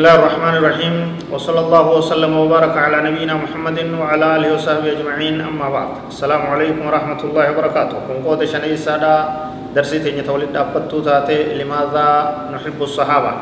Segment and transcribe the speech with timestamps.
[0.00, 0.96] الله الرحمن الرحيم
[1.28, 6.80] وصلى الله وسلم وبارك على نبينا محمد وعلى اله وصحبه اجمعين اما بعد السلام عليكم
[6.88, 9.16] ورحمه الله وبركاته كن قوت شني سادا
[9.76, 12.08] درسي تني تولد ابتو تاتي لماذا
[12.48, 13.32] نحب الصحابه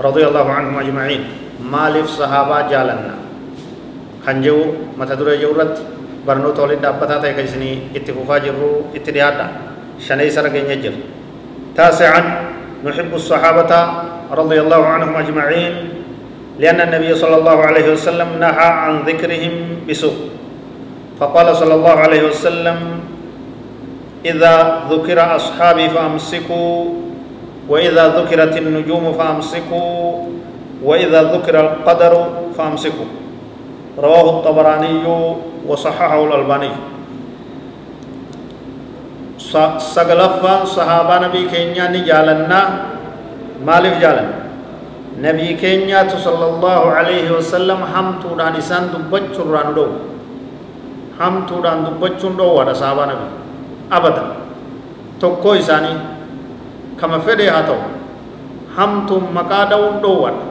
[0.00, 1.22] رضي الله عنهم اجمعين
[1.68, 3.14] مالف صحابه جالنا
[4.24, 4.56] خنجو
[4.96, 5.74] متدر جورت
[6.24, 9.46] برنو تولد ابتا تاي كيسني اتفوفا جرو اتديادا
[10.00, 10.96] شني سرغن يجر
[11.76, 12.22] تاسعا
[12.88, 13.72] نحب الصحابه
[14.30, 15.74] رضي الله عنهم أجمعين
[16.58, 20.16] لأن النبي صلى الله عليه وسلم نهى عن ذكرهم بسوء.
[21.20, 22.78] فقال صلى الله عليه وسلم
[24.24, 26.84] إذا ذكر أصحابي فأمسكوا
[27.68, 29.98] وإذا ذكرت النجوم فأمسكوا
[30.84, 32.12] وإذا ذكر القدر
[32.56, 33.08] فأمسكوا.
[33.98, 35.04] رواه الطبراني
[35.68, 36.72] وصححه الألباني.
[39.78, 42.60] سقلفا صحابة نبي كينيا نجالنا
[43.66, 44.28] maaliif jaalan
[45.24, 49.94] nabii keenyaatu sallallahu alaihi wasallam hamtuudhaan isaan dubbachurraa nu dhowu
[51.20, 53.26] hamtuudhaan dubbachuun dhoowwaadha sahabaa nabi
[53.98, 54.28] abadan
[55.20, 55.98] tokkoo isaanii
[57.00, 57.82] kama fedhe haa ta'u
[58.76, 60.44] hamtuun maqaa dha'uun dhoowwaadha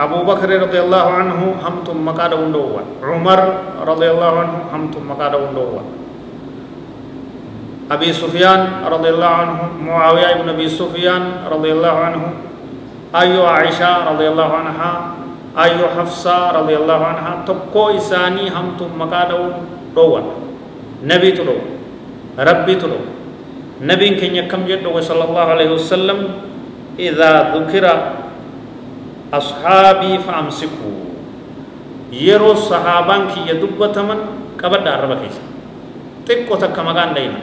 [0.00, 3.40] أبو بكر رضي الله عنه همتم مقاد وندوان عمر
[3.84, 5.86] رضي الله عنه همتم مقاد وندوان
[7.90, 12.22] أبي سفيان رضي الله عنه معاوية بن أبي سفيان رضي الله عنه
[13.14, 14.90] أيو عائشة رضي الله عنها
[15.58, 19.42] أيو حفصة رضي الله عنها تبقو إساني هم تم مقادو
[19.96, 20.24] دوان
[21.02, 21.56] نبي تلو
[22.38, 23.00] ربي تلو
[23.82, 26.18] نبي كن يكم جد صلى الله عليه وسلم
[26.98, 27.84] إذا ذكر
[29.34, 30.98] أصحابي فأمسكوا
[32.12, 34.18] يرو صحابان كي يدبتمن
[34.60, 35.42] كبدا عربا كيسا
[36.26, 37.40] تكو تكا مقان دينا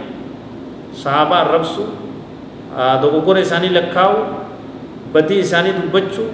[1.03, 1.85] sahabaa arrabsu
[3.01, 4.17] dogoggora isaanii lakkaa'u
[5.13, 6.29] badii isaanii dubbachuu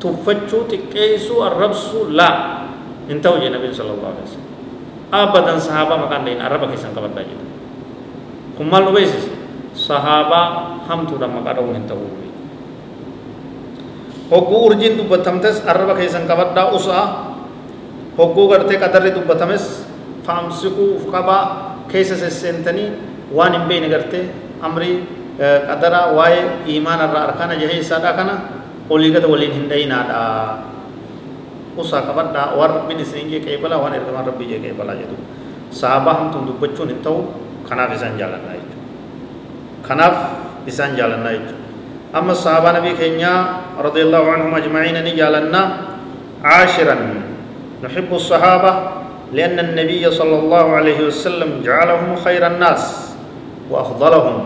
[0.00, 2.34] tuffachuu xiqqeessuu arrabsuu laa
[3.08, 4.52] hin ta'u jee nabiin sallallahu alaihi wasallam
[5.14, 7.46] abadan sahabaa maqaan dhayin arraba keessan qabadhaa jedha
[8.56, 9.30] kun maal nu beeksisa
[9.86, 10.46] sahabaa
[10.88, 12.24] hamtuudhaan maqaa dha'uun hin ta'u
[14.30, 17.06] hogguu urjiin dubbatamtes arraba keessan qabadhaa usaa
[18.18, 19.84] hogguu gartee qadarri dubbatames
[20.26, 21.42] faamsikuu qabaa
[21.92, 22.88] keessa sesseentanii
[23.32, 24.24] waan hin beekne gartee
[24.62, 24.96] amrii
[25.68, 28.34] qadara waa'ee iimaana irraa arkana jahee isaadha kana
[28.90, 30.20] olii gada waliin hin dhayinaadha
[31.82, 35.16] usaa qabadhaa waan rabbiin isin jee qeebalaa waan ergamaan rabbii jee qeebalaa jedhu
[35.80, 37.18] sahabaa hamtuun dubbachuun hin ta'u
[37.68, 38.78] kanaaf isaan jaalannaa jechuudha
[39.88, 40.16] kanaaf
[40.70, 41.62] isaan jaalannaa jechuudha
[42.18, 43.38] amma sahabaa nabii keenyaa
[43.86, 45.66] radiyallahu anhum ajmaciina ni jaalannaa
[46.44, 47.02] caashiran
[47.84, 48.72] نحب الصحابة
[49.36, 52.82] لأن النبي صلى الله عليه وسلم جعلهم خير الناس
[53.70, 54.36] وأفضلهم.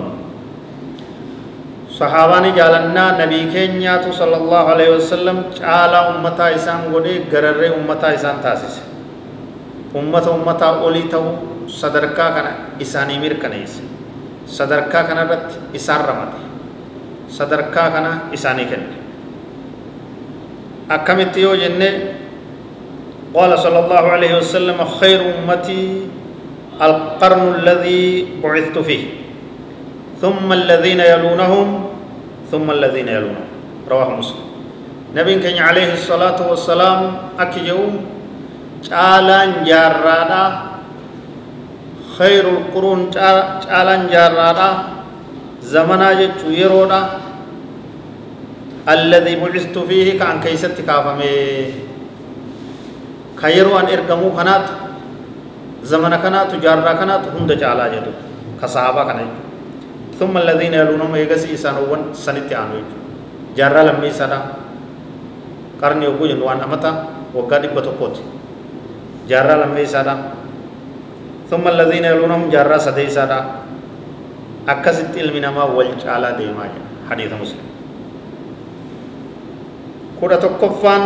[1.98, 8.38] صحاباني جالنا نبي كينيات صلى الله عليه وسلم جعل أمتا إسان قولي غرر أمتا إسان
[8.38, 8.78] تاسس
[9.98, 11.22] أمتا أمتا أولي تو
[11.66, 12.46] صدركا كان
[12.78, 13.82] إساني مير كنيس.
[14.46, 16.32] صدركا كان رت إسان رمت.
[17.34, 18.82] صدركا كان إساني كن.
[20.86, 21.90] أكمت يو جنة.
[23.34, 26.08] قال صلى الله عليه وسلم خير أمتي
[26.82, 28.02] القرن الذي
[28.42, 29.04] بعثت فيه.
[30.22, 31.66] ثم الذين يلونهم
[32.50, 33.48] ثم الذين يلونهم.
[33.90, 34.46] رواه مسلم.
[35.14, 37.00] نبي كان عليه الصلاة والسلام
[37.38, 37.82] أكيو
[38.82, 40.44] چالان جارادا
[42.18, 44.70] خير القرون چالان جارادا
[45.62, 47.02] زمنا جچو يرودا.
[48.88, 51.24] الذي بعثت فيه كان كيست كافمه
[53.36, 54.32] كيرو أن إرقمو
[55.78, 58.12] كانت زمن كانت جارا كانت هند جالا جدو
[58.62, 59.30] كصحابة كانت
[60.19, 62.82] ثم الذين يلونهم يغسي إسانوان سنتي آنو
[63.54, 64.38] جارا لمي سادا
[65.82, 66.90] قرن يوكو جنوان أمتا
[67.34, 68.16] وقا دبا تقوت
[69.30, 70.14] جارا لمي سادا
[71.50, 73.38] ثم الذين يلونهم جارا سدي سادا
[74.69, 76.66] أكست علمنا ما والجالا ديما
[77.08, 77.64] حديث مسلم.
[80.20, 81.02] كورة تقفان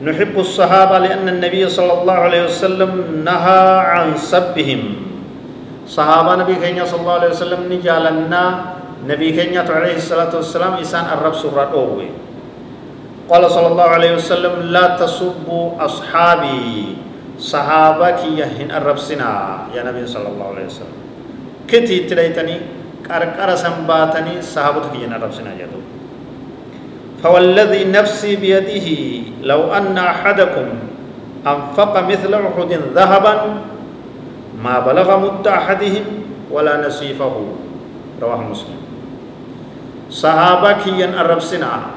[0.00, 4.82] نحب الصحابة لأن النبي صلى الله عليه وسلم نهى عن سبهم.
[5.84, 8.42] صحابة نبي كينيا صلى الله عليه وسلم نجالنا
[9.04, 12.00] نبي كينيا عليه الصلاة والسلام إسان الرب سورة أوه.
[13.28, 16.96] قال صلى الله عليه وسلم لا تسبوا أصحابي.
[17.40, 19.68] صحابك يهن الرب سنا.
[19.76, 20.96] يا نبي صلى الله عليه وسلم.
[21.68, 22.56] كتي تليتني
[23.04, 25.80] قرقر سنباتني صحابتك يهن الرب سنا جدو
[27.22, 28.88] فوالذي نفسي بيده
[29.44, 30.66] لو أن أحدكم
[31.46, 33.34] أنفق مثل أحد ذهبا
[34.60, 36.04] ما بلغ مد أحدهم
[36.52, 37.34] ولا نصيفه.
[38.20, 38.80] رواه مسلم.
[40.10, 41.96] صحابة كيان الرب سنا.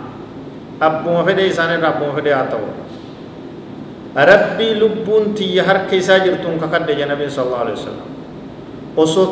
[0.80, 2.64] أبو مفدي إسان رب مفدي آتو.
[4.16, 8.08] ربي لبون تي هر كيسا جرتون كقد جنبي صلى الله عليه وسلم.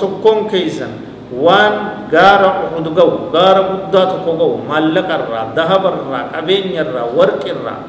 [0.02, 1.74] tokkoon keessan waan
[2.12, 7.80] gaara uhudu ga'u gaara guddaa tokko ga'u maallaqarraa dahabarraa qabeenyarraa warqirraa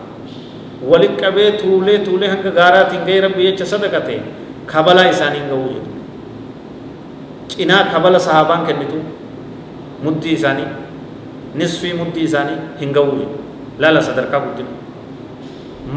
[0.91, 4.17] walit qabee tuulee tuulee hanga gaaraatiin ga'ee rabbi jecha sadaqate
[4.73, 5.91] kabalaa isaaniin ga'uu jedhu
[7.55, 8.99] cinaa kabala sahaabaan kennitu
[10.05, 10.69] muddii isaanii
[11.63, 13.37] nisfii muddii isaanii hin ga'uu jedhu
[13.83, 14.71] laala sadarkaa guddina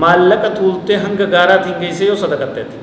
[0.01, 2.77] maallaqa tuultee hanga gaaraatiin geessee yoo sadaqatteeti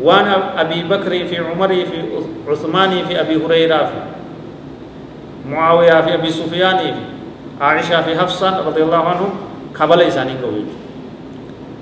[0.00, 1.98] waan abii bakrii fi umarii fi
[2.52, 3.98] usmaanii fi abii hureyraa fi
[5.48, 7.04] mucaawiyaa fi abii sufyaanii fi
[7.60, 9.30] aishaa fi hafsaan radiallahu anhum
[9.72, 10.80] kabala isaanii ga'u jechuudha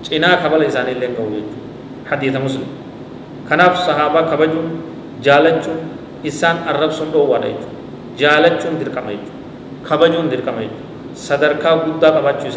[0.02, 2.66] cinaa kabala isaanii illee ga'u jechuudha hadiisa muslim
[3.48, 4.68] kanaaf sahaabaa kabajuun
[5.22, 5.78] jaalachuun
[6.22, 7.76] isaan arrabsuun dhoowwaadha jechuudha
[8.22, 12.50] jaalachuun dirqama jechuudha kabajuun dirqama jechuudha sadarkaa guddaa qabaachuu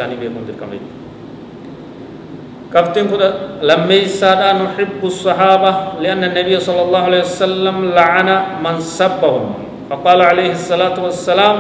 [2.74, 3.30] كفتن كده
[3.62, 8.30] لما يسادا نحب الصحابة لأن النبي صلى الله عليه وسلم لعن
[8.66, 9.54] من سبهم.
[9.90, 11.58] فقال عليه الصلاة والسلام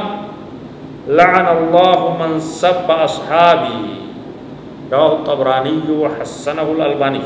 [1.07, 3.81] لعن الله من سب أصحابي.
[4.89, 7.21] رواه الطبراني وحسنه الألباني.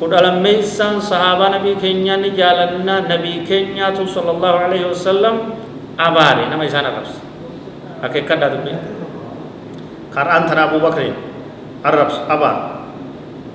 [0.00, 5.34] كده لما يسان صحابة نبي كينيا نجالنا نبي كينيا صلى الله عليه وسلم
[6.00, 7.14] أباري نما يسان الربس
[8.02, 8.58] حقيقة دادو
[10.16, 11.02] قرآن ترى أبو بكر
[11.86, 12.56] الربس أبار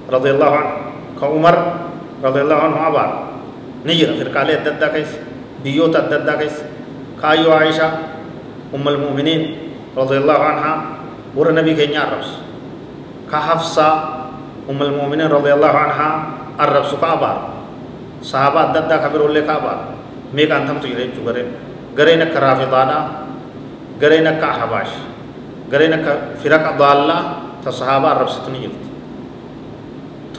[0.09, 0.73] رضي الله عنه.
[1.21, 1.57] كعمر
[2.23, 3.09] رضي الله عنه أبار
[3.85, 5.11] نجر في القالة الددا كيس
[5.63, 6.57] بيوت الددا كيس.
[7.21, 7.89] كأيو عائشة
[8.75, 9.41] أم المؤمنين
[9.97, 10.73] رضي الله عنها
[11.35, 12.31] ور النبي كينيا الربس
[13.31, 13.89] كحفصة
[14.69, 16.09] أم المؤمنين رضي الله عنها
[16.59, 17.37] الربس كأبار
[18.23, 19.79] صحابة الددا كبير اللي كأبار
[20.33, 21.49] ميك أنتم تجري جبرين.
[21.97, 22.97] غرينا كرافضانا
[24.01, 24.91] غرينا كأحباش.
[25.73, 27.17] غرينا كفرق ضالة.
[27.65, 28.85] تصحابة الرب ستني جلت.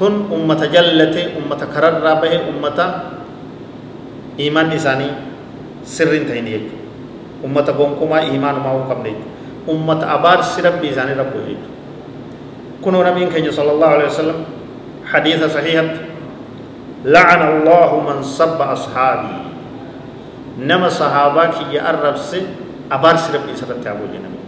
[0.00, 2.78] تن أمة جلته أمة كرر رابه أمة
[4.40, 5.08] إيمان إساني
[5.84, 6.76] سر تهين يجو
[7.44, 9.24] أمة بونكما إيمان ما هو كم نيجو
[9.68, 11.68] أمة أبار سرب بيزاني رب يجو
[12.80, 14.38] كنوا نبي كي صلى الله عليه وسلم
[15.04, 15.84] حديث صحيح
[17.04, 19.36] لعن الله من سب أصحابي.
[20.64, 22.40] نما صحابة كي يقرب سي
[22.88, 24.40] أبار سرب بيزاني تابو جنبي.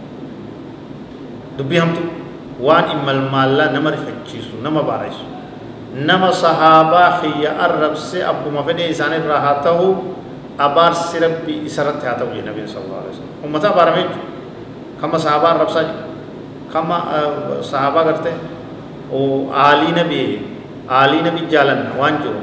[1.61, 2.22] دبي هم تو.
[2.61, 5.25] Waan imalmaallaa nama rifachiisu nama bareessu
[5.93, 9.87] nama sahaabaa kiyya arrabse abbuma fedhee isaan irraa haa ta'u
[10.57, 14.31] abaarsi rabbii isarratti haa ta'u nabiin sallallahu alaihi wasallam ummata abaarame jechuudha
[15.01, 16.01] kama sahaabaa arrabsaa jiru
[16.73, 16.97] kama
[17.61, 18.37] sahaabaa gartee
[19.65, 20.29] aalii nabii
[20.89, 22.41] aalii nabii jaalanna waan jiru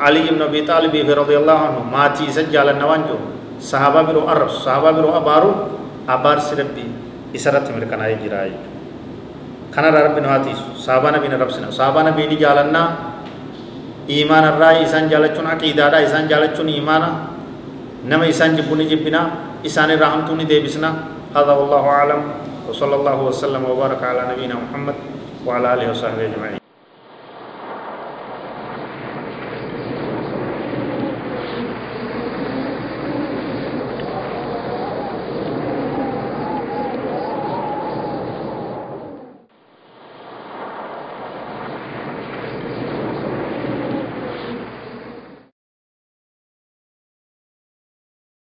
[0.00, 3.20] Ali ibn Abi Talib radiyallahu anhu maatii isa jaalanna waan jiru
[3.60, 5.50] sahaabaa biroo arrabsu sahaabaa biroo abaaru
[6.08, 6.88] abaarsi rabbii
[7.38, 8.74] isarratti mirkanaa'ee jira jechuudha
[9.74, 12.86] kanarraa rabbi nu haa tiisu sahabaa nabiin arrabsina sahabaa nabii ni jaalannaa
[14.14, 17.08] iimaanarraa isaan jaalachuun aqiidaadhaa isaan jaalachuun iimaana
[18.10, 19.26] nama isaan jibbu ni jibbinaa
[19.68, 20.90] isaan irraa hamtuu ni deebisna
[21.36, 22.20] هذا والله أعلم
[22.68, 24.96] وصلى الله وسلم وبارك على نبينا محمد
[25.46, 26.65] وعلى آله وصحبه أجمعين